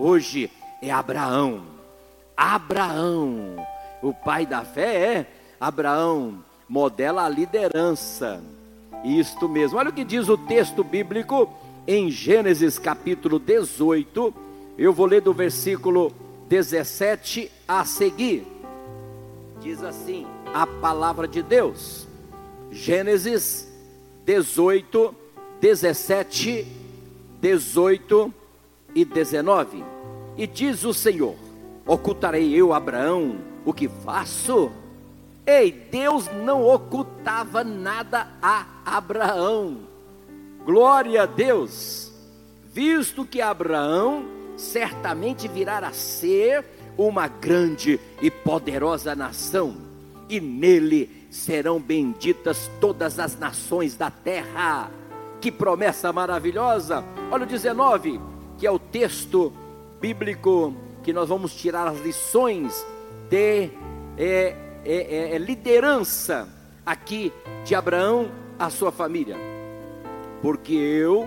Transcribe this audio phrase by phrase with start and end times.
[0.00, 1.62] hoje é Abraão.
[2.36, 3.56] Abraão,
[4.02, 5.26] o pai da fé é
[5.60, 8.42] Abraão, modela a liderança.
[9.04, 9.78] Isto mesmo.
[9.78, 11.52] Olha o que diz o texto bíblico
[11.86, 14.34] em Gênesis capítulo 18.
[14.78, 16.12] Eu vou ler do versículo
[16.48, 18.46] 17 a seguir.
[19.60, 22.08] Diz assim: a palavra de Deus.
[22.70, 23.70] Gênesis
[24.24, 25.14] 18,
[25.60, 26.66] 17,
[27.40, 28.39] 18
[28.94, 29.84] e 19.
[30.36, 31.34] E diz o Senhor:
[31.86, 34.70] Ocultarei eu, Abraão, o que faço?
[35.46, 39.78] Ei, Deus não ocultava nada a Abraão.
[40.64, 42.12] Glória a Deus,
[42.72, 44.24] visto que Abraão
[44.56, 46.64] certamente virá a ser
[46.96, 49.74] uma grande e poderosa nação,
[50.28, 54.90] e nele serão benditas todas as nações da terra.
[55.40, 57.02] Que promessa maravilhosa!
[57.30, 58.20] Olha o 19,
[58.60, 59.50] que é o texto
[59.98, 62.86] bíblico que nós vamos tirar as lições
[63.30, 63.70] de
[64.18, 66.46] é, é, é, é liderança
[66.84, 67.32] aqui
[67.64, 69.36] de Abraão a sua família.
[70.42, 71.26] Porque eu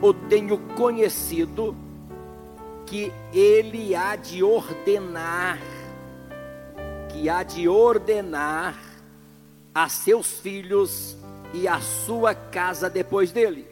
[0.00, 1.74] o tenho conhecido
[2.86, 5.58] que ele há de ordenar,
[7.08, 8.78] que há de ordenar
[9.74, 11.16] a seus filhos
[11.52, 13.69] e a sua casa depois dele,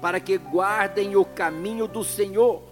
[0.00, 2.62] para que guardem o caminho do Senhor,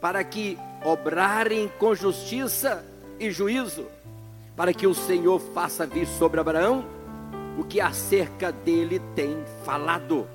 [0.00, 2.84] para que obrarem com justiça
[3.20, 3.86] e juízo,
[4.56, 6.84] para que o Senhor faça vir sobre Abraão
[7.58, 10.26] o que acerca dele tem falado.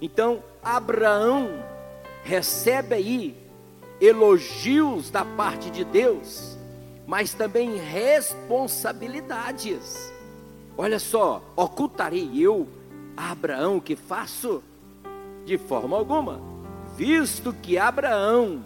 [0.00, 1.62] Então, Abraão
[2.24, 3.36] recebe aí
[4.00, 6.56] elogios da parte de Deus,
[7.06, 10.12] mas também responsabilidades.
[10.76, 12.66] Olha só, ocultarei eu
[13.16, 14.62] a Abraão que faço?
[15.46, 16.40] De forma alguma,
[16.96, 18.64] visto que Abraão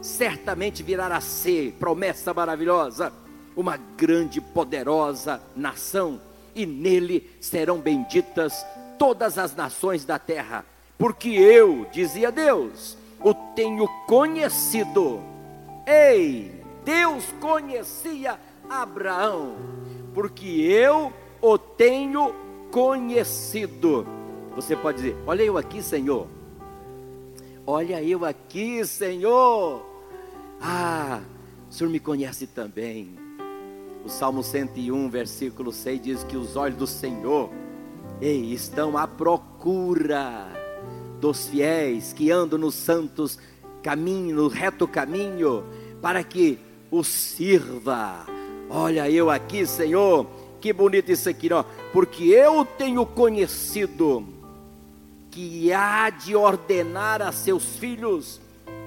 [0.00, 3.12] certamente virá a ser, promessa maravilhosa,
[3.54, 6.18] uma grande e poderosa nação,
[6.54, 8.64] e nele serão benditas
[8.98, 10.64] todas as nações da terra,
[10.96, 15.20] porque eu, dizia Deus, o tenho conhecido.
[15.86, 19.56] Ei, Deus conhecia Abraão,
[20.14, 21.12] porque eu
[21.42, 22.34] o tenho
[22.70, 24.23] conhecido.
[24.54, 26.28] Você pode dizer: Olha eu aqui, Senhor.
[27.66, 29.84] Olha eu aqui, Senhor.
[30.60, 31.20] Ah,
[31.68, 33.18] o Senhor me conhece também.
[34.04, 37.50] O Salmo 101, versículo 6 diz que os olhos do Senhor
[38.20, 40.46] ei, estão à procura
[41.20, 43.38] dos fiéis que andam nos santos
[43.82, 45.64] caminho, no reto caminho,
[46.02, 46.58] para que
[46.90, 48.26] o sirva.
[48.68, 50.26] Olha eu aqui, Senhor,
[50.60, 54.33] que bonito isso aqui, ó, porque eu tenho conhecido
[55.34, 58.40] que há de ordenar a seus filhos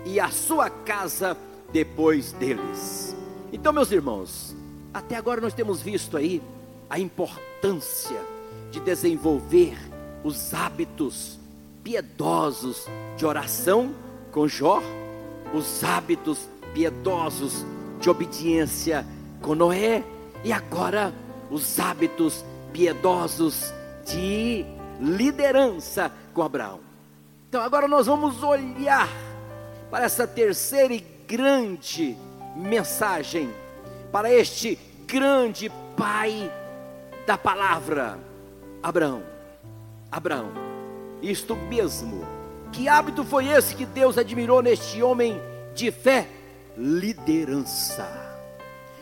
[0.05, 1.35] e a sua casa
[1.73, 3.13] depois deles.
[3.51, 4.55] Então, meus irmãos,
[4.93, 6.41] até agora nós temos visto aí
[6.89, 8.21] a importância
[8.71, 9.77] de desenvolver
[10.23, 11.37] os hábitos
[11.83, 12.87] piedosos
[13.17, 13.93] de oração
[14.31, 14.81] com Jó,
[15.53, 17.65] os hábitos piedosos
[17.99, 19.05] de obediência
[19.41, 20.01] com Noé
[20.45, 21.13] e agora
[21.51, 23.73] os hábitos piedosos
[24.05, 26.79] de liderança com Abraão.
[27.49, 29.09] Então agora nós vamos olhar
[29.89, 32.17] para essa terceira e grande
[32.55, 33.49] mensagem,
[34.11, 36.51] para este grande pai
[37.25, 38.19] da palavra,
[38.81, 39.23] Abraão.
[40.11, 40.51] Abraão.
[41.21, 42.25] Isto mesmo.
[42.71, 45.39] Que hábito foi esse que Deus admirou neste homem
[45.73, 46.27] de fé?
[46.77, 48.07] Liderança.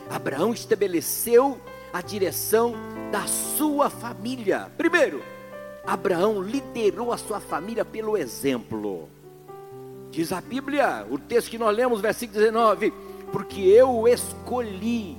[0.08, 1.60] Abraão estabeleceu
[1.92, 2.74] a direção
[3.10, 4.70] da sua família.
[4.76, 5.22] Primeiro,
[5.86, 9.08] Abraão liderou a sua família pelo exemplo.
[10.10, 12.92] Diz a Bíblia, o texto que nós lemos, versículo 19:
[13.30, 15.16] Porque eu o escolhi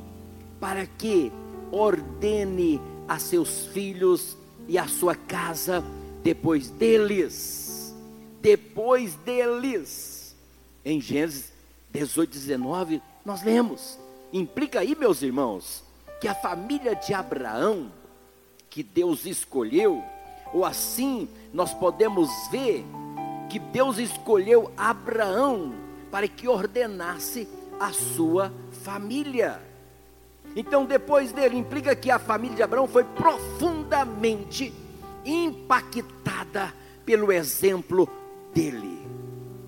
[0.60, 1.32] para que
[1.72, 4.36] ordene a seus filhos
[4.68, 5.84] e a sua casa
[6.24, 7.96] depois deles,
[8.42, 10.36] depois deles.
[10.84, 11.54] Em Gênesis
[11.92, 13.98] 18, 19, nós lemos.
[14.34, 15.84] Implica aí, meus irmãos,
[16.20, 17.92] que a família de Abraão,
[18.70, 20.04] que Deus escolheu,
[20.54, 22.86] ou assim nós podemos ver
[23.50, 25.74] que Deus escolheu Abraão
[26.12, 27.48] para que ordenasse
[27.80, 28.52] a sua
[28.84, 29.62] família.
[30.56, 34.74] Então, depois dele, implica que a família de Abraão foi profundamente
[35.24, 36.74] impactada
[37.06, 38.10] pelo exemplo
[38.54, 39.08] dele.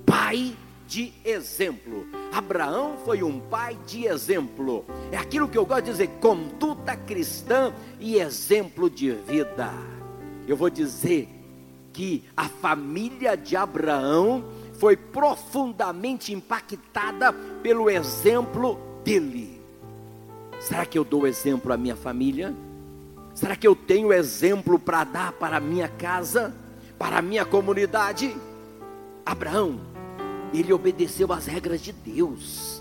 [0.05, 0.55] Pai
[0.87, 2.07] de exemplo.
[2.33, 4.83] Abraão foi um pai de exemplo.
[5.11, 9.71] É aquilo que eu gosto de dizer: conduta cristã e exemplo de vida.
[10.49, 11.29] Eu vou dizer
[11.93, 14.43] que a família de Abraão
[14.79, 19.61] foi profundamente impactada pelo exemplo dele.
[20.59, 22.55] Será que eu dou exemplo à minha família?
[23.35, 26.51] Será que eu tenho exemplo para dar para a minha casa,
[26.97, 28.35] para a minha comunidade?
[29.23, 29.79] Abraão,
[30.51, 32.78] ele obedeceu às regras de Deus.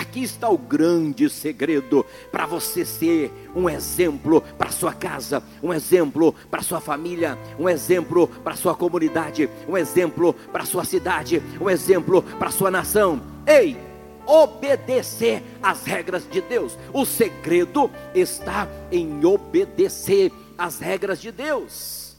[0.00, 6.34] Aqui está o grande segredo para você ser um exemplo para sua casa, um exemplo
[6.50, 12.22] para sua família, um exemplo para sua comunidade, um exemplo para sua cidade, um exemplo
[12.22, 13.20] para sua nação.
[13.46, 13.76] Ei,
[14.24, 16.78] obedecer às regras de Deus.
[16.94, 22.16] O segredo está em obedecer às regras de Deus.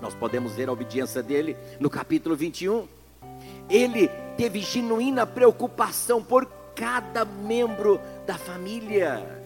[0.00, 2.88] Nós podemos ver a obediência dele no capítulo 21.
[3.68, 4.08] Ele
[4.38, 9.42] teve genuína preocupação por cada membro da família.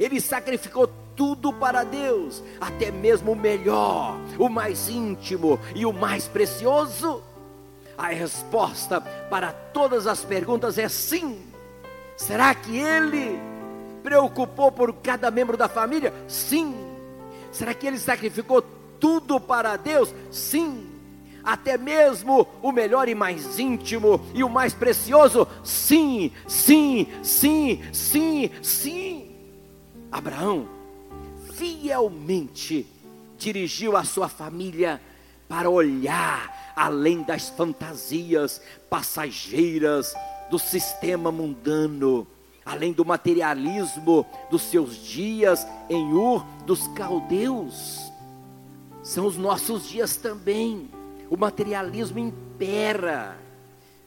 [0.00, 6.26] Ele sacrificou tudo para Deus, até mesmo o melhor, o mais íntimo e o mais
[6.26, 7.22] precioso.
[7.96, 11.38] A resposta para todas as perguntas é sim.
[12.16, 13.38] Será que ele
[14.02, 16.12] preocupou por cada membro da família?
[16.26, 16.74] Sim.
[17.52, 18.64] Será que ele sacrificou
[18.98, 20.12] tudo para Deus?
[20.32, 20.93] Sim
[21.44, 25.46] até mesmo o melhor e mais íntimo e o mais precioso?
[25.62, 29.36] Sim, sim, sim, sim, sim.
[30.10, 30.68] Abraão
[31.54, 32.86] fielmente
[33.36, 35.00] dirigiu a sua família
[35.48, 40.14] para olhar além das fantasias passageiras
[40.50, 42.26] do sistema mundano,
[42.64, 48.12] além do materialismo dos seus dias em Ur dos caldeus.
[49.02, 50.88] São os nossos dias também
[51.30, 53.36] o materialismo impera,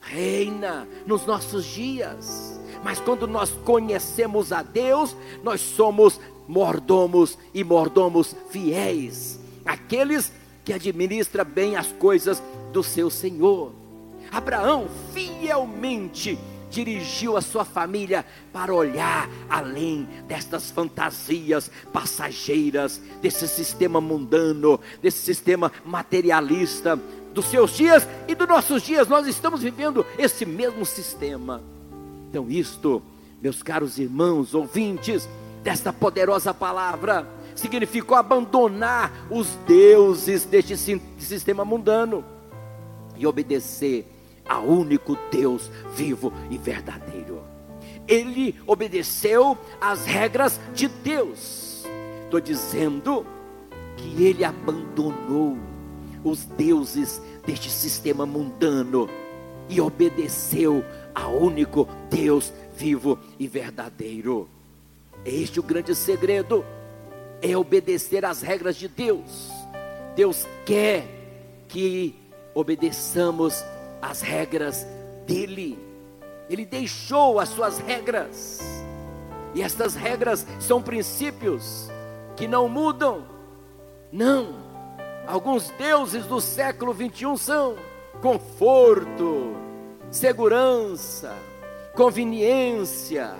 [0.01, 2.59] reina nos nossos dias.
[2.83, 10.31] Mas quando nós conhecemos a Deus, nós somos mordomos e mordomos fiéis, aqueles
[10.63, 12.41] que administram bem as coisas
[12.71, 13.71] do seu Senhor.
[14.31, 16.37] Abraão fielmente
[16.69, 25.71] dirigiu a sua família para olhar além destas fantasias passageiras, desse sistema mundano, desse sistema
[25.85, 26.99] materialista
[27.33, 29.07] dos seus dias e dos nossos dias.
[29.07, 31.61] Nós estamos vivendo esse mesmo sistema.
[32.29, 33.01] Então, isto,
[33.41, 35.27] meus caros irmãos, ouvintes
[35.63, 40.75] desta poderosa palavra, significou abandonar os deuses deste
[41.17, 42.23] sistema mundano
[43.17, 44.16] e obedecer
[44.47, 47.43] a único Deus vivo e verdadeiro.
[48.07, 51.85] Ele obedeceu às regras de Deus.
[52.23, 53.25] Estou dizendo
[53.97, 55.57] que ele abandonou
[56.23, 59.09] os deuses deste sistema mundano
[59.69, 60.83] e obedeceu
[61.13, 64.47] ao único Deus vivo e verdadeiro.
[65.25, 66.63] Este é o grande segredo,
[67.41, 69.49] é obedecer às regras de Deus.
[70.15, 71.05] Deus quer
[71.67, 72.15] que
[72.53, 73.63] obedeçamos
[74.09, 74.87] as regras
[75.25, 75.77] dele.
[76.49, 78.61] Ele deixou as suas regras.
[79.53, 81.89] E estas regras são princípios
[82.35, 83.25] que não mudam.
[84.11, 84.55] Não.
[85.27, 87.75] Alguns deuses do século 21 são
[88.21, 89.55] conforto,
[90.09, 91.35] segurança,
[91.93, 93.35] conveniência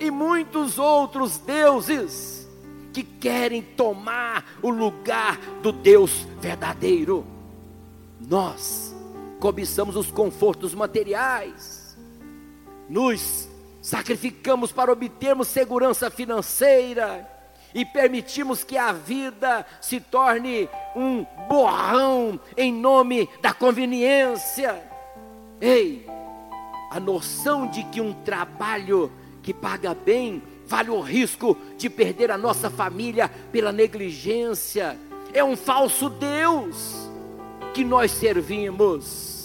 [0.00, 2.48] e muitos outros deuses
[2.92, 7.26] que querem tomar o lugar do Deus verdadeiro.
[8.18, 8.95] Nós
[9.46, 11.96] cobiçamos os confortos materiais,
[12.88, 13.48] nos
[13.80, 17.30] sacrificamos para obtermos segurança financeira
[17.72, 24.82] e permitimos que a vida se torne um borrão em nome da conveniência.
[25.60, 26.04] Ei,
[26.90, 29.12] a noção de que um trabalho
[29.44, 34.98] que paga bem vale o risco de perder a nossa família pela negligência
[35.32, 37.08] é um falso Deus
[37.72, 39.35] que nós servimos.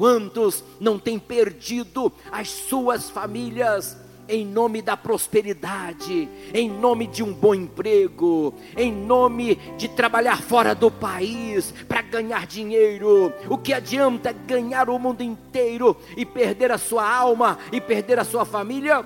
[0.00, 7.34] Quantos não têm perdido as suas famílias em nome da prosperidade, em nome de um
[7.34, 13.30] bom emprego, em nome de trabalhar fora do país para ganhar dinheiro?
[13.46, 18.24] O que adianta ganhar o mundo inteiro e perder a sua alma e perder a
[18.24, 19.04] sua família?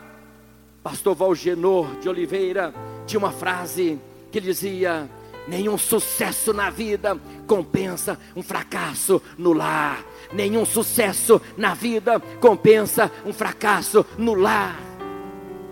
[0.81, 2.73] Pastor Valgenor de Oliveira
[3.05, 3.99] tinha uma frase
[4.31, 5.11] que dizia:
[5.47, 10.03] Nenhum sucesso na vida compensa um fracasso no lar.
[10.35, 14.77] Nenhum sucesso na vida compensa um fracasso no lar.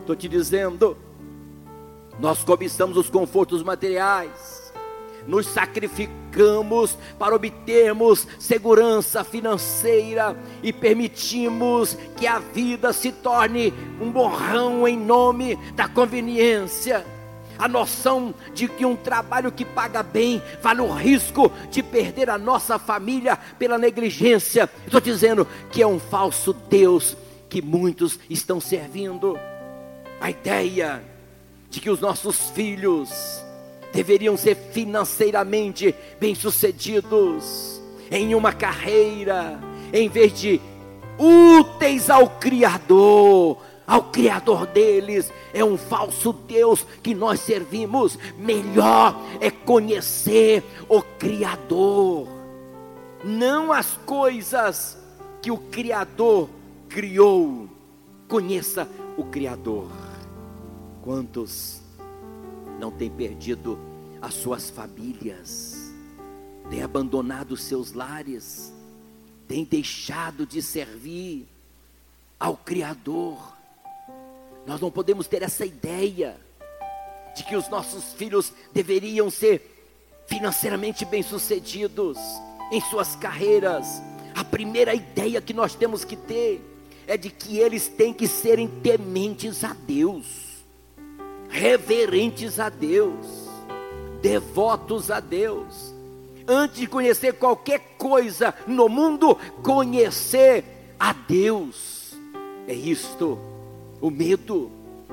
[0.01, 0.97] Estou te dizendo,
[2.21, 4.73] nós cobiçamos os confortos materiais,
[5.27, 14.87] nos sacrificamos para obtermos segurança financeira e permitimos que a vida se torne um borrão
[14.87, 17.05] em nome da conveniência
[17.63, 22.37] a noção de que um trabalho que paga bem vale o risco de perder a
[22.37, 24.69] nossa família pela negligência.
[24.85, 27.17] Estou dizendo que é um falso Deus
[27.49, 29.39] que muitos estão servindo.
[30.21, 31.05] A ideia
[31.71, 33.11] de que os nossos filhos
[33.93, 39.61] deveriam ser financeiramente bem-sucedidos em uma carreira,
[39.93, 40.61] em vez de
[41.17, 43.59] úteis ao Criador,
[43.93, 48.19] ao Criador deles, é um falso Deus que nós servimos.
[48.39, 52.27] Melhor é conhecer o Criador,
[53.23, 54.97] não as coisas
[55.43, 56.49] que o Criador
[56.89, 57.69] criou.
[58.27, 59.91] Conheça o Criador.
[61.03, 61.83] Quantos
[62.81, 63.79] não têm perdido
[64.23, 65.93] as suas famílias,
[66.71, 68.73] têm abandonado seus lares,
[69.47, 71.47] têm deixado de servir
[72.41, 73.61] ao Criador?
[74.67, 76.37] Nós não podemos ter essa ideia
[77.37, 79.69] de que os nossos filhos deveriam ser
[80.27, 82.19] financeiramente bem-sucedidos
[82.71, 84.03] em suas carreiras.
[84.35, 86.61] A primeira ideia que nós temos que ter
[87.07, 90.65] é de que eles têm que serem tementes a Deus,
[91.49, 93.27] reverentes a Deus,
[94.21, 95.93] devotos a Deus.
[96.47, 100.65] Antes de conhecer qualquer coisa no mundo, conhecer
[100.99, 102.17] a Deus.
[102.67, 103.52] É isto
[104.03, 104.71] o medo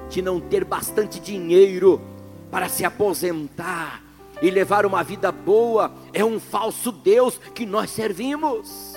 [0.10, 2.02] de não ter bastante dinheiro
[2.50, 4.02] para se aposentar
[4.42, 8.96] e levar uma vida boa é um falso Deus que nós servimos.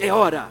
[0.00, 0.48] É hora,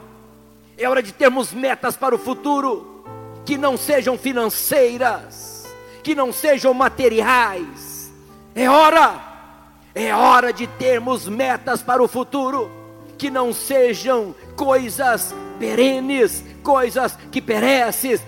[0.78, 3.04] é hora de termos metas para o futuro
[3.44, 5.66] que não sejam financeiras,
[6.04, 8.14] que não sejam materiais.
[8.54, 9.20] É hora,
[9.96, 12.70] é hora de termos metas para o futuro
[13.18, 18.20] que não sejam coisas perenes, coisas que perecem,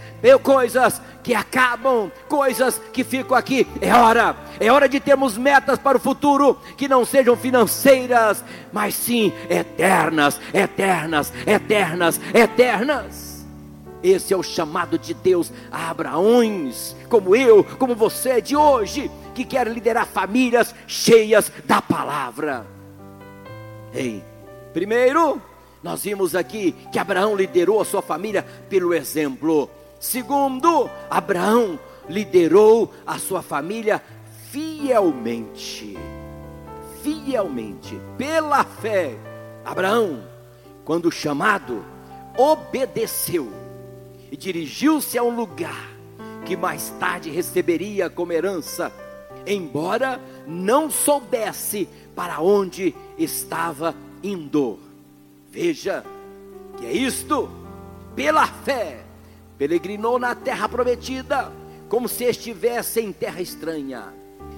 [0.41, 3.67] coisas que acabam, coisas que ficam aqui.
[3.81, 8.93] É hora, é hora de termos metas para o futuro que não sejam financeiras, mas
[8.93, 13.35] sim eternas, eternas, eternas, eternas.
[14.03, 19.43] Esse é o chamado de Deus a Abraões, como eu, como você de hoje, que
[19.43, 22.67] quer liderar famílias cheias da palavra.
[23.91, 24.23] Ei,
[24.73, 25.41] primeiro,
[25.85, 29.69] nós vimos aqui que Abraão liderou a sua família pelo exemplo.
[29.99, 34.01] Segundo, Abraão liderou a sua família
[34.49, 35.95] fielmente.
[37.03, 39.15] Fielmente, pela fé.
[39.63, 40.23] Abraão,
[40.83, 41.85] quando chamado,
[42.35, 43.53] obedeceu
[44.31, 45.87] e dirigiu-se a um lugar
[46.47, 48.91] que mais tarde receberia como herança,
[49.45, 54.84] embora não soubesse para onde estava indo.
[55.55, 56.03] Veja
[56.77, 57.49] que é isto,
[58.13, 59.05] pela fé,
[59.57, 61.49] peregrinou na terra prometida,
[61.87, 64.13] como se estivesse em terra estranha,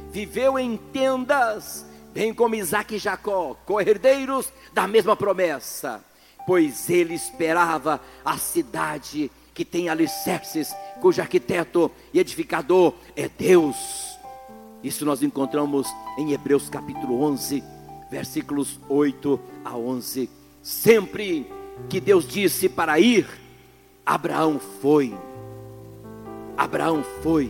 [0.09, 6.03] viveu em tendas, bem como Isaac e Jacó, co-herdeiros da mesma promessa,
[6.47, 14.17] pois ele esperava a cidade que tem alicerces, cujo arquiteto e edificador é Deus.
[14.83, 15.87] Isso nós encontramos
[16.17, 17.63] em Hebreus capítulo 11,
[18.09, 20.36] versículos 8 a 11.
[20.67, 21.49] Sempre
[21.87, 23.25] que Deus disse para ir,
[24.05, 25.15] Abraão foi.
[26.57, 27.49] Abraão foi.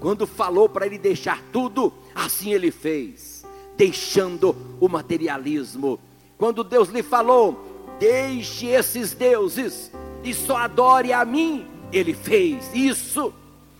[0.00, 6.00] Quando falou para ele deixar tudo, assim ele fez, deixando o materialismo.
[6.36, 7.64] Quando Deus lhe falou,
[8.00, 9.92] deixe esses deuses
[10.24, 13.32] e só adore a mim, ele fez isso.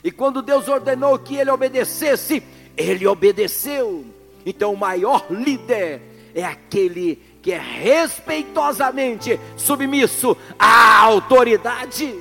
[0.04, 2.44] E quando Deus ordenou que ele obedecesse,
[2.76, 4.04] ele obedeceu.
[4.46, 6.00] Então o maior líder
[6.32, 12.12] é aquele que é respeitosamente submisso à autoridade.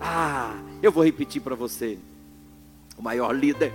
[0.00, 0.52] Ah,
[0.82, 1.96] eu vou repetir para você.
[2.98, 3.72] O maior líder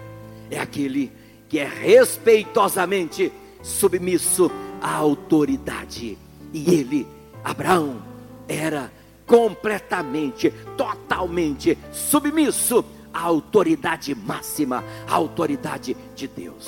[0.49, 1.09] é aquele
[1.47, 3.31] que é respeitosamente
[3.63, 6.17] submisso à autoridade.
[6.51, 7.07] E ele,
[7.45, 8.03] Abraão,
[8.45, 8.91] era
[9.25, 16.67] completamente, totalmente submisso à autoridade máxima, à autoridade de Deus.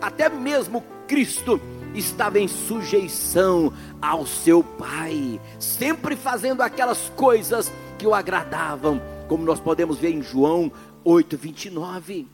[0.00, 1.60] Até mesmo Cristo
[1.94, 3.72] estava em sujeição
[4.02, 10.22] ao seu Pai, sempre fazendo aquelas coisas que o agradavam, como nós podemos ver em
[10.22, 10.70] João
[11.04, 12.26] 8:29.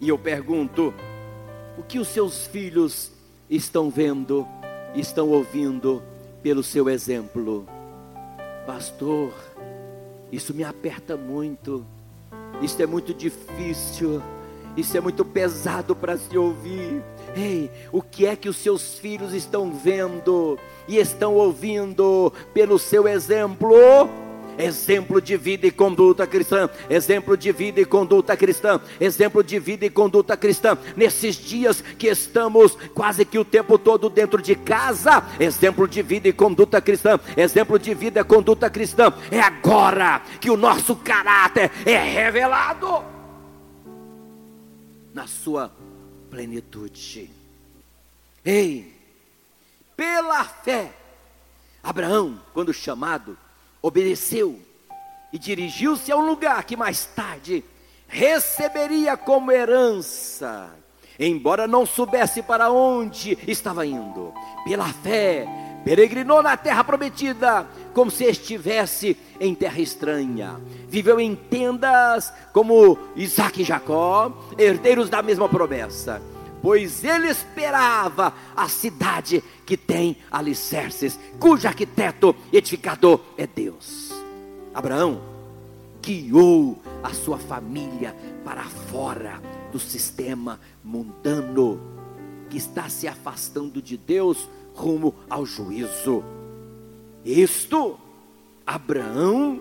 [0.00, 0.94] E eu pergunto:
[1.76, 3.10] o que os seus filhos
[3.50, 4.46] estão vendo,
[4.94, 6.02] estão ouvindo
[6.42, 7.66] pelo seu exemplo?
[8.66, 9.32] Pastor,
[10.30, 11.84] isso me aperta muito.
[12.60, 14.22] Isso é muito difícil.
[14.76, 17.02] Isso é muito pesado para se ouvir.
[17.36, 23.06] Ei, o que é que os seus filhos estão vendo e estão ouvindo pelo seu
[23.06, 23.76] exemplo?
[24.58, 29.86] exemplo de vida e conduta cristã, exemplo de vida e conduta cristã, exemplo de vida
[29.86, 30.76] e conduta cristã.
[30.96, 36.28] Nesses dias que estamos quase que o tempo todo dentro de casa, exemplo de vida
[36.28, 39.12] e conduta cristã, exemplo de vida e conduta cristã.
[39.30, 43.04] É agora que o nosso caráter é revelado
[45.14, 45.72] na sua
[46.30, 47.30] plenitude.
[48.44, 48.94] Ei,
[49.96, 50.92] pela fé,
[51.82, 53.36] Abraão, quando chamado,
[53.82, 54.60] obedeceu
[55.32, 57.64] e dirigiu-se a um lugar que mais tarde
[58.06, 60.70] receberia como herança,
[61.18, 64.32] embora não soubesse para onde estava indo.
[64.64, 65.46] Pela fé,
[65.84, 67.66] peregrinou na terra prometida,
[67.98, 70.54] como se estivesse em terra estranha.
[70.88, 76.22] Viveu em tendas como Isaac e Jacó, herdeiros da mesma promessa
[76.60, 84.12] pois ele esperava a cidade que tem alicerces, cujo arquiteto edificador é Deus.
[84.74, 85.20] Abraão
[86.02, 88.14] guiou a sua família
[88.44, 89.40] para fora
[89.70, 91.80] do sistema mundano
[92.50, 96.24] que está se afastando de Deus rumo ao juízo.
[97.24, 97.98] Isto,
[98.66, 99.60] Abraão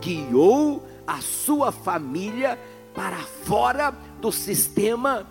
[0.00, 2.58] guiou a sua família
[2.94, 5.26] para fora do sistema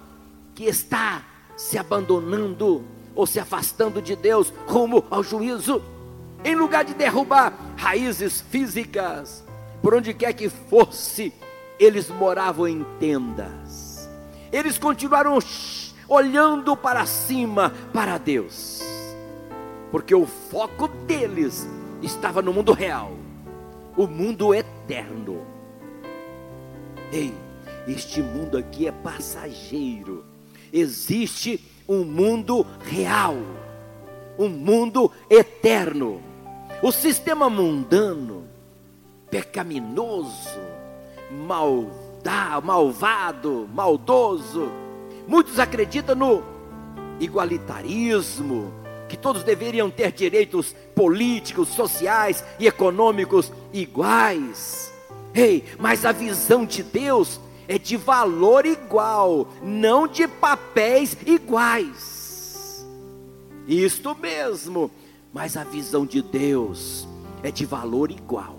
[0.53, 1.23] que está
[1.55, 2.83] se abandonando
[3.15, 5.81] ou se afastando de Deus rumo ao juízo,
[6.43, 9.43] em lugar de derrubar raízes físicas,
[9.81, 11.33] por onde quer que fosse,
[11.79, 14.09] eles moravam em tendas.
[14.51, 15.39] Eles continuaram
[16.07, 18.74] olhando para cima, para Deus,
[19.91, 21.67] porque o foco deles
[22.01, 23.11] estava no mundo real,
[23.95, 25.45] o mundo eterno.
[27.11, 27.33] Ei,
[27.87, 30.35] este mundo aqui é passageiro
[30.71, 33.35] existe um mundo real,
[34.37, 36.21] um mundo eterno.
[36.81, 38.43] O sistema mundano,
[39.31, 40.59] pecaminoso,
[42.63, 44.69] malvado, maldoso,
[45.27, 46.43] muitos acreditam no
[47.19, 48.73] igualitarismo,
[49.07, 54.91] que todos deveriam ter direitos políticos, sociais e econômicos iguais.
[55.33, 62.85] Ei, mas a visão de Deus é de valor igual, não de papéis iguais.
[63.67, 64.91] Isto mesmo,
[65.33, 67.07] mas a visão de Deus
[67.43, 68.57] é de valor igual,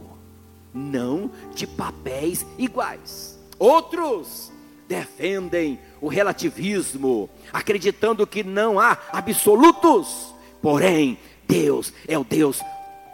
[0.75, 3.39] não de papéis iguais.
[3.59, 4.53] Outros
[4.89, 10.35] defendem o relativismo, acreditando que não há absolutos,
[10.67, 12.61] porém, Deus é o Deus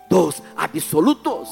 [0.08, 1.50] dos absolutos.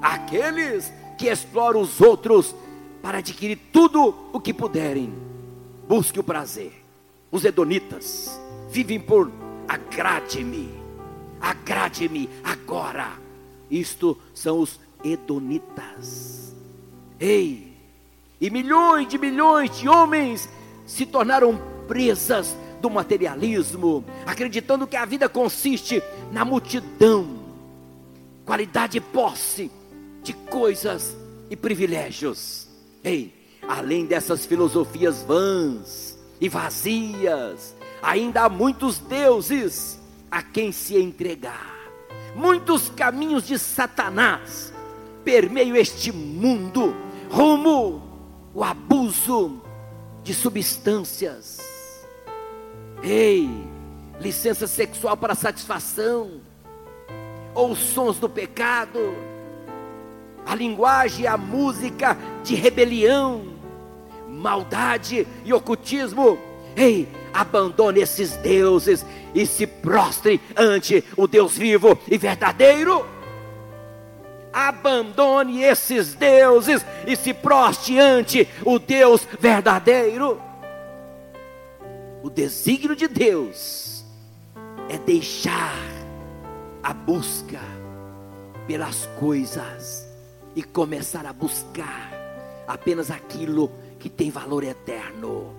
[0.00, 2.54] Aqueles que exploram os outros
[3.02, 5.12] para adquirir tudo o que puderem.
[5.88, 6.72] Busque o prazer.
[7.28, 9.32] Os hedonitas vivem por
[9.66, 10.72] agrade-me,
[11.40, 13.14] agrade-me agora.
[13.68, 16.54] Isto são os hedonitas.
[17.18, 17.76] Ei,
[18.40, 20.48] e milhões de milhões de homens
[20.86, 27.38] se tornaram presas do materialismo, acreditando que a vida consiste na multidão,
[28.44, 29.70] qualidade e posse
[30.22, 31.16] de coisas
[31.50, 32.68] e privilégios.
[33.02, 33.32] Ei,
[33.66, 39.98] além dessas filosofias vãs e vazias, ainda há muitos deuses
[40.30, 41.76] a quem se entregar,
[42.36, 44.72] muitos caminhos de Satanás
[45.24, 46.94] permeiam este mundo
[47.30, 48.02] rumo
[48.54, 49.60] o abuso
[50.22, 51.77] de substâncias.
[53.02, 53.48] Ei,
[54.20, 56.40] licença sexual para satisfação,
[57.54, 59.28] ou sons do pecado
[60.48, 63.42] a linguagem e a música de rebelião,
[64.26, 66.38] maldade e ocultismo.
[66.74, 73.04] Ei, abandone esses deuses e se prostre ante o Deus vivo e verdadeiro.
[74.50, 80.40] Abandone esses deuses e se proste ante o Deus verdadeiro.
[82.22, 84.04] O desígnio de Deus
[84.88, 85.76] é deixar
[86.82, 87.60] a busca
[88.66, 90.06] pelas coisas
[90.56, 92.12] e começar a buscar
[92.66, 95.54] apenas aquilo que tem valor eterno.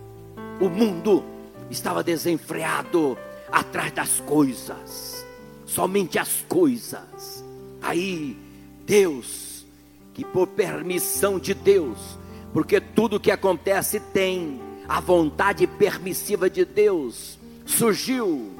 [0.60, 1.24] O mundo
[1.70, 3.18] estava desenfreado
[3.50, 5.26] atrás das coisas,
[5.66, 7.44] somente as coisas.
[7.82, 8.38] Aí,
[8.86, 9.66] Deus,
[10.14, 12.20] que por permissão de Deus,
[12.52, 18.52] porque tudo que acontece tem a vontade permissiva de Deus, surgiu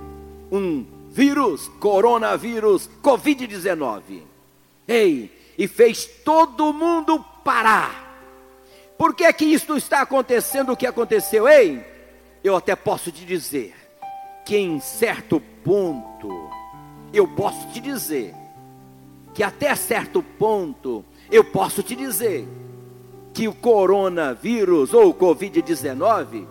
[0.52, 4.22] um vírus, coronavírus, Covid-19.
[4.88, 8.08] Ei, e fez todo mundo parar.
[8.96, 11.48] Por que é que isto está acontecendo o que aconteceu?
[11.48, 11.84] Ei,
[12.44, 13.74] eu até posso te dizer
[14.46, 16.30] que em certo ponto
[17.12, 18.36] eu posso te dizer
[19.34, 22.48] que até certo ponto eu posso te dizer
[23.40, 26.46] que o coronavírus ou o Covid-19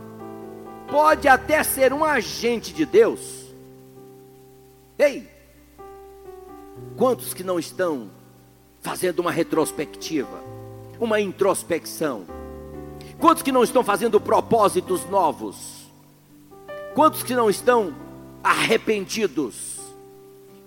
[0.90, 3.44] pode até ser um agente de Deus.
[4.98, 5.28] Ei,
[6.96, 8.08] quantos que não estão
[8.80, 10.42] fazendo uma retrospectiva,
[10.98, 12.24] uma introspecção?
[13.18, 15.90] Quantos que não estão fazendo propósitos novos?
[16.94, 17.94] Quantos que não estão
[18.42, 19.76] arrependidos?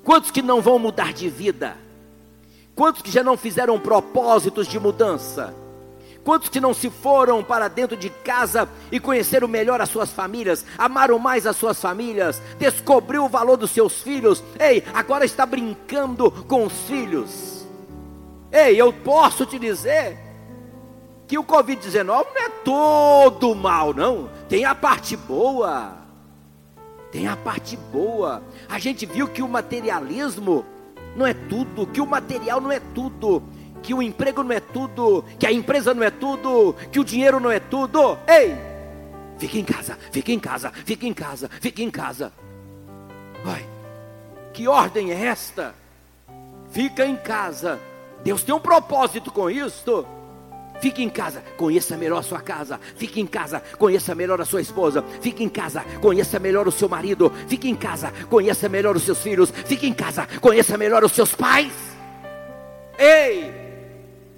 [0.04, 1.76] Quantos que não vão mudar de vida?
[2.76, 5.60] Quantos que já não fizeram propósitos de mudança?
[6.24, 10.64] Quantos que não se foram para dentro de casa e conheceram melhor as suas famílias,
[10.78, 14.44] amaram mais as suas famílias, descobriu o valor dos seus filhos?
[14.60, 17.66] Ei, agora está brincando com os filhos.
[18.52, 20.20] Ei, eu posso te dizer
[21.28, 24.30] que o Covid-19 não é todo mal, não.
[24.48, 25.98] Tem a parte boa.
[27.12, 28.44] Tem a parte boa.
[28.70, 30.66] A gente viu que o materialismo
[31.16, 33.42] não é tudo, que o material não é tudo
[33.82, 37.40] que o emprego não é tudo, que a empresa não é tudo, que o dinheiro
[37.40, 38.18] não é tudo.
[38.28, 38.56] Ei,
[39.38, 42.32] fique em casa, fique em casa, fique em casa, fique em casa.
[43.44, 43.66] Vai,
[44.54, 45.74] que ordem é esta?
[46.72, 47.80] Fica em casa.
[48.24, 50.06] Deus tem um propósito com isto.
[50.80, 52.80] Fique em casa, conheça melhor a sua casa.
[52.96, 55.04] Fique em casa, conheça melhor a sua esposa.
[55.22, 57.32] Fique em casa, conheça melhor o seu marido.
[57.48, 59.52] Fique em casa, conheça melhor os seus filhos.
[59.52, 61.72] Fique em casa, conheça melhor os seus pais.
[62.98, 63.61] Ei,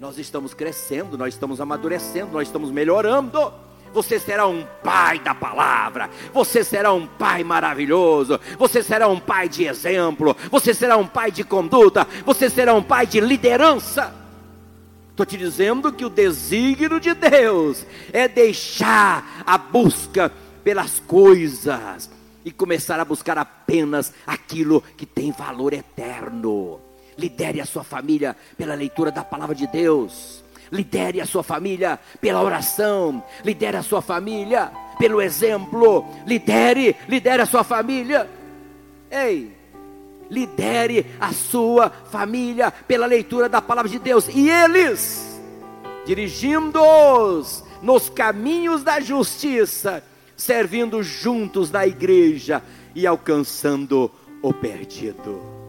[0.00, 3.52] nós estamos crescendo, nós estamos amadurecendo, nós estamos melhorando.
[3.92, 9.48] Você será um pai da palavra, você será um pai maravilhoso, você será um pai
[9.48, 14.12] de exemplo, você será um pai de conduta, você será um pai de liderança.
[15.10, 20.32] Estou te dizendo que o desígnio de Deus é deixar a busca
[20.64, 22.10] pelas coisas
[22.44, 26.80] e começar a buscar apenas aquilo que tem valor eterno.
[27.16, 30.42] Lidere a sua família pela leitura da palavra de Deus.
[30.70, 33.22] Lidere a sua família pela oração.
[33.44, 36.04] Lidere a sua família pelo exemplo.
[36.26, 38.28] Lidere, lidere a sua família.
[39.10, 39.56] Ei,
[40.28, 44.28] lidere a sua família pela leitura da palavra de Deus.
[44.28, 45.40] E eles,
[46.04, 50.02] dirigindo-os nos caminhos da justiça,
[50.36, 52.62] servindo juntos na igreja
[52.94, 54.10] e alcançando
[54.42, 55.63] o perdido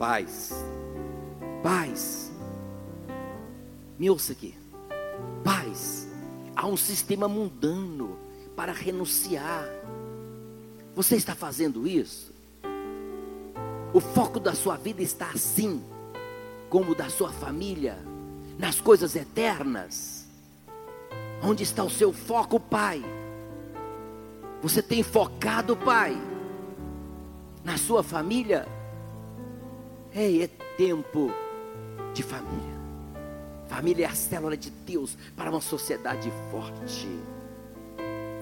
[0.00, 0.64] paz.
[1.62, 2.32] Paz.
[3.98, 4.54] Me ouça aqui.
[5.44, 6.08] Paz.
[6.56, 8.18] Há um sistema mundano
[8.56, 9.68] para renunciar.
[10.96, 12.32] Você está fazendo isso?
[13.92, 15.84] O foco da sua vida está assim,
[16.70, 17.98] como da sua família,
[18.58, 20.26] nas coisas eternas.
[21.42, 23.04] Onde está o seu foco, Pai?
[24.62, 26.16] Você tem focado, Pai,
[27.62, 28.79] na sua família?
[30.12, 31.30] Ei, é tempo
[32.12, 32.80] de família.
[33.68, 37.08] Família é a célula de Deus para uma sociedade forte.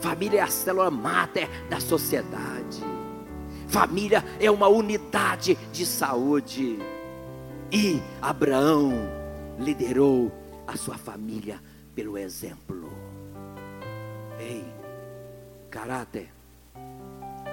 [0.00, 2.82] Família é a célula máter da sociedade.
[3.68, 6.78] Família é uma unidade de saúde.
[7.70, 8.92] E Abraão
[9.58, 10.32] liderou
[10.66, 11.60] a sua família
[11.94, 12.88] pelo exemplo.
[14.40, 14.64] Ei,
[15.68, 16.30] caráter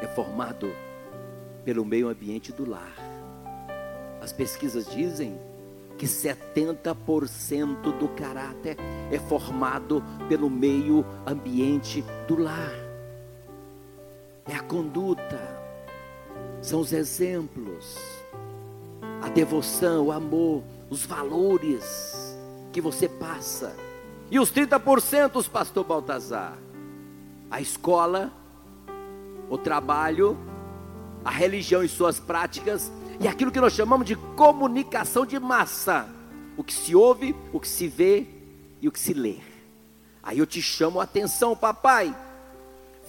[0.02, 0.72] é formado
[1.66, 3.15] pelo meio ambiente do lar.
[4.22, 5.40] As pesquisas dizem
[5.98, 8.78] que 70% do caráter
[9.12, 12.74] é formado pelo meio ambiente do lar.
[14.48, 15.40] É a conduta,
[16.62, 17.98] são os exemplos,
[19.22, 22.38] a devoção, o amor, os valores
[22.72, 23.76] que você passa.
[24.30, 26.58] E os 30%, pastor Baltazar?
[27.50, 28.32] A escola,
[29.50, 30.38] o trabalho,
[31.24, 36.08] a religião e suas práticas e aquilo que nós chamamos de comunicação de massa:
[36.58, 38.28] o que se ouve, o que se vê
[38.82, 39.38] e o que se lê.
[40.22, 42.16] Aí eu te chamo a atenção, papai.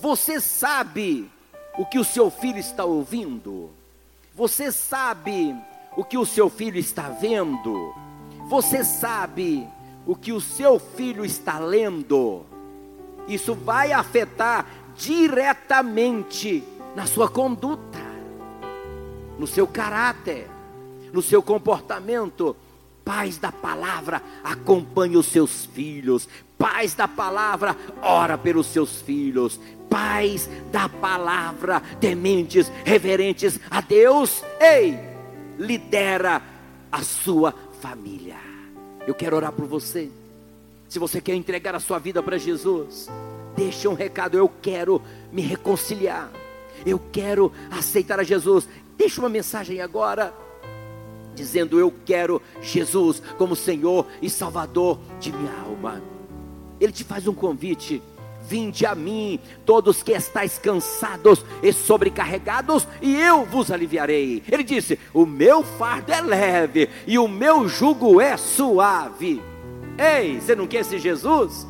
[0.00, 1.30] Você sabe
[1.78, 3.70] o que o seu filho está ouvindo?
[4.34, 5.56] Você sabe
[5.96, 7.94] o que o seu filho está vendo?
[8.48, 9.66] Você sabe
[10.06, 12.44] o que o seu filho está lendo?
[13.26, 16.62] Isso vai afetar diretamente
[16.94, 18.05] na sua conduta
[19.38, 20.49] no seu caráter,
[21.12, 22.57] no seu comportamento.
[23.05, 26.29] Pais da palavra, acompanhe os seus filhos.
[26.59, 29.61] Pais da palavra, ora pelos seus filhos.
[29.88, 34.42] Pais da palavra, tementes, reverentes a Deus.
[34.61, 34.99] Ei,
[35.59, 36.42] lidera
[36.90, 38.37] a sua família.
[39.07, 40.11] Eu quero orar por você.
[40.88, 43.09] Se você quer entregar a sua vida para Jesus,
[43.57, 44.37] deixe um recado.
[44.37, 46.31] Eu quero me reconciliar.
[46.85, 48.68] Eu quero aceitar a Jesus.
[48.96, 50.32] Deixa uma mensagem agora.
[51.35, 56.02] dizendo: Eu quero Jesus como Senhor e Salvador de minha alma.
[56.80, 58.02] Ele te faz um convite.
[58.48, 64.42] Vinde a mim, todos que estáis cansados e sobrecarregados, e eu vos aliviarei.
[64.50, 69.42] Ele disse: O meu fardo é leve e o meu jugo é suave.
[69.98, 71.66] Ei, você não quer esse Jesus?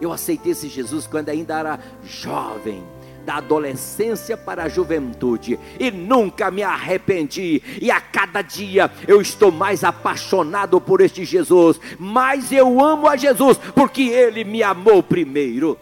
[0.00, 2.84] Eu aceitei esse Jesus quando ainda era jovem
[3.24, 7.62] da adolescência para a juventude e nunca me arrependi.
[7.80, 13.16] E a cada dia eu estou mais apaixonado por este Jesus, mas eu amo a
[13.16, 15.78] Jesus porque ele me amou primeiro.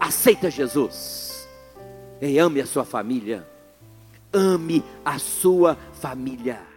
[0.00, 1.48] Aceita Jesus
[2.20, 3.46] e ame a sua família.
[4.32, 6.67] Ame a sua família.